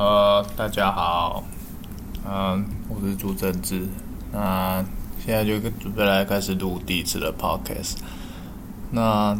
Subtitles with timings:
[0.00, 1.44] 呃，大家好，
[2.26, 3.86] 嗯，我是朱正志，
[4.32, 4.82] 那
[5.22, 7.96] 现在就准备来开始录第一次的 podcast。
[8.90, 9.38] 那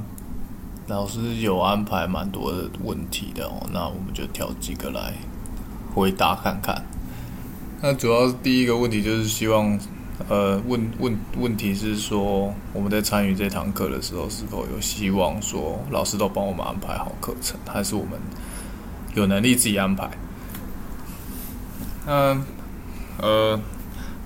[0.87, 5.15] 老师有安排蛮多的问题的哦，那我们就挑几个来
[5.95, 6.85] 回答看看。
[7.81, 9.81] 那主要第一个问题就是希望，
[10.29, 18.21] 呃，问问问题是说我们在参与这堂课的时候，是否有希望说老师都帮我们安排好课程，还是我们
[19.15, 20.11] 有能力自己安排？
[22.07, 22.43] 嗯，
[23.19, 23.61] 呃，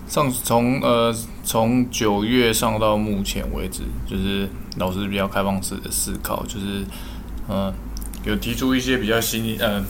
[0.07, 6.85] 上从呃从九月上到目前为止，就是老师比较开放式的思考，就是
[7.49, 7.75] 呃
[8.25, 9.85] 有提出一些比较新呃，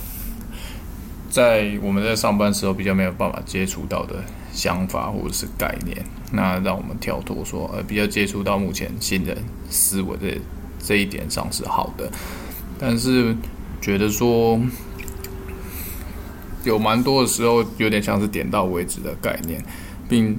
[1.28, 4.16] 在我们在上班时候比较没有办法接触到的
[4.50, 9.36] 想法或者是概念，那让我们跳脱说呃比较接触到目前新的
[9.68, 10.40] 思维的
[10.82, 12.10] 这一点上是好的，
[12.78, 13.36] 但是
[13.80, 14.58] 觉得说。
[16.64, 19.62] 有蛮多的时候，有点像是点到为止的概念，
[20.08, 20.38] 并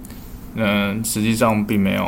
[0.56, 2.04] 嗯，实际上并没有。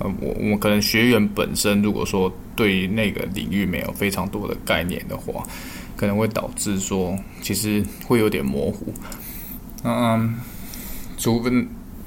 [0.00, 5.46] 呃，我我可能学员本身如果说对那个领域没有非常多的概念的话，
[5.96, 8.92] 可能会导致说其实会有点模糊。
[9.84, 10.34] 嗯，
[11.16, 11.50] 除非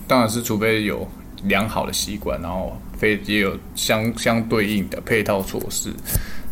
[0.05, 1.07] 当然是除非有
[1.43, 5.89] 良好的习惯，然后非也有相相对应的配套措施，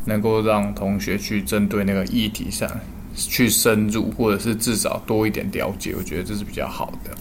[0.06, 2.70] 能够让同学去针对那个议题上。
[3.16, 7.12] 去深入，或者是至少多一点了解，我觉得这是比较好的。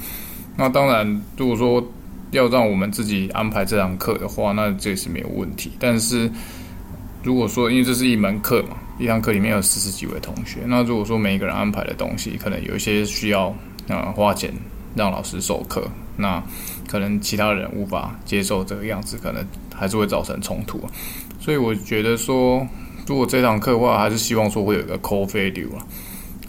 [0.57, 1.85] 那当然，如果说
[2.33, 5.73] 要让我们自己安排这堂课的话，那这也是没有问题。
[5.79, 6.31] 但是，
[7.23, 13.55] 如果说因为这是一门课嘛，一堂课里面有四十几位同学，那如果说每一个人安排的东西，可能有一些需要
[13.89, 14.53] 啊花钱
[14.95, 16.43] 让老师授课，那
[16.89, 20.81] 可能其他人无法接受这个样子，可能还是会造成冲突。
[21.41, 22.67] 所以我觉得说。
[23.07, 25.87] 如果这堂课的话，还是希望说会有一个 core value 啊，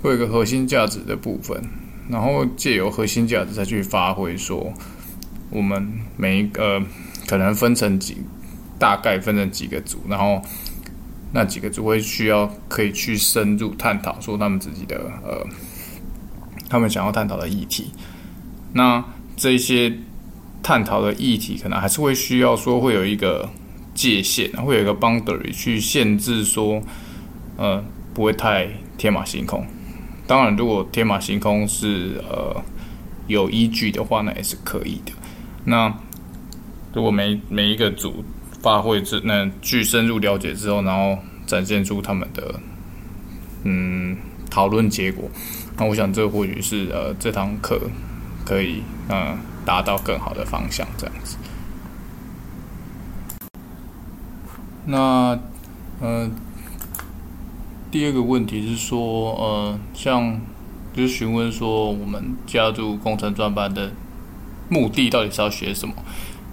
[0.01, 1.61] 会有一个核心价值的部分，
[2.09, 4.73] 然后借由核心价值再去发挥说，
[5.49, 6.81] 我们每一个
[7.27, 8.17] 可能分成几，
[8.79, 10.41] 大概分成几个组，然后
[11.33, 15.45] 那几个组会需要可以去深入探讨说他们自己的呃，
[16.69, 17.91] 他们想要探讨的议题，
[18.71, 19.03] 那
[19.35, 19.93] 这些
[20.63, 23.49] 探讨的议题可能还是会需要说会有一个。
[23.95, 26.79] 界限会有一个 boundary 去限制说，
[27.57, 27.83] 呃，
[28.13, 28.67] 不会太
[28.97, 29.65] 天马行空。
[30.27, 32.61] 当然，如果天马行空是呃
[33.27, 35.11] 有依据的话，那也是可以的。
[35.63, 35.91] 那
[36.93, 38.23] 如果每每一个组
[38.61, 42.59] 发挥之那去深入了解之后，然后展现出他们的
[43.63, 44.17] 嗯
[44.49, 45.29] 讨论结果，
[45.77, 47.79] 那我想这或许是呃这堂课
[48.43, 51.37] 可以嗯达到更好的方向这样子。
[54.85, 55.39] 那，
[55.99, 56.29] 呃，
[57.89, 60.39] 第二个问题是说，呃，像
[60.93, 63.91] 就是询问说，我们加入工程专班的
[64.69, 65.93] 目的到底是要学什么，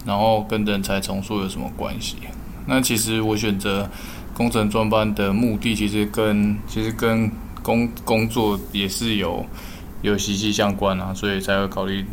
[0.06, 2.16] 然后跟人才重塑有什么关系？
[2.66, 3.88] 那其实我选择
[4.34, 7.30] 工程专班的目的，其实跟其实跟
[7.62, 9.44] 工工作也是有
[10.00, 12.06] 有息息相关啊，所以才会考虑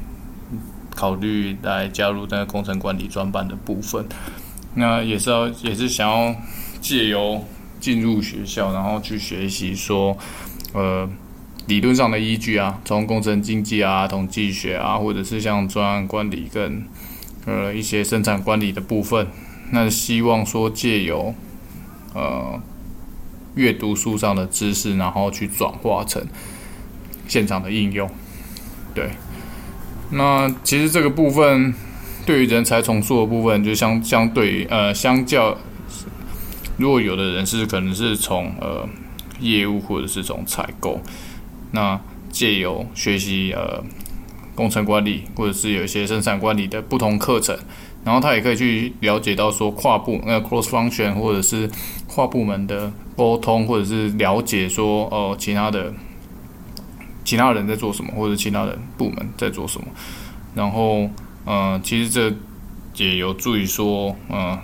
[0.95, 4.05] 考虑来加入那个工程管理专班的部分。
[4.75, 6.35] 那也是要，也是想要
[6.79, 7.43] 借由
[7.79, 10.15] 进入学校，然后去学习说，
[10.73, 11.09] 呃，
[11.67, 16.83] 理论上的依据啊，从工程经济啊、统计学啊，或者是像专案管理跟
[17.45, 19.27] 呃一些生产管理的部分，
[19.71, 21.33] 那希望说借由
[22.13, 22.61] 呃
[23.55, 26.25] 阅读书上的知识，然后去转化成
[27.27, 28.09] 现场的应用。
[28.93, 29.09] 对，
[30.11, 31.73] 那其实这个部分。
[32.29, 35.57] 对于人才重塑的部分，就相相对呃，相较，
[36.77, 38.87] 如果有的人是可能是从呃
[39.39, 41.01] 业务或者是从采购，
[41.71, 43.83] 那借由学习呃
[44.53, 47.57] 工程管理或者是有一些生产管理的不同课程，
[48.05, 51.67] 然后他也可以去了解到说跨部那 cross function 或者是
[52.05, 55.91] 跨部门的沟通，或者是了解说哦其他的
[57.25, 59.87] 其他人在做什么，或者其他的部门在做什么，
[60.53, 61.09] 然后。
[61.45, 62.33] 嗯，其实这
[62.95, 64.59] 也有助于说，嗯，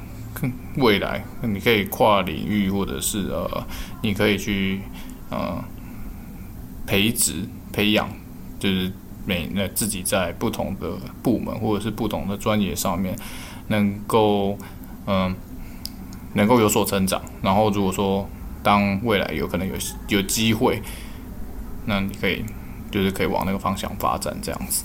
[0.78, 3.66] 未来你可以跨领域，或者是呃，
[4.02, 4.82] 你可以去
[5.30, 5.64] 呃
[6.86, 8.10] 培植、培养，
[8.60, 8.92] 就是
[9.26, 10.92] 每那自己在不同的
[11.24, 13.16] 部门或者是不同的专业上面，
[13.70, 14.58] 能够
[15.08, 15.36] 嗯
[16.34, 17.22] 能够有所成长。
[17.42, 18.30] 然后如果说
[18.62, 19.74] 当未来有可能有
[20.10, 20.82] 有机会，
[21.86, 22.44] 那你可以
[22.92, 24.84] 就是可以往那个方向发展，这样子。